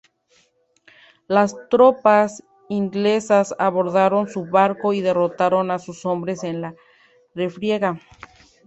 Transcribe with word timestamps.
Las 1.27 1.55
tropas 1.69 2.43
inglesas 2.69 3.53
abordaron 3.59 4.27
sus 4.27 4.49
barcos 4.49 4.95
y 4.95 5.01
derrotaron 5.01 5.69
a 5.69 5.77
sus 5.77 6.07
hombres 6.07 6.43
en 6.43 6.61
la 6.61 6.73
refriega. 7.35 7.99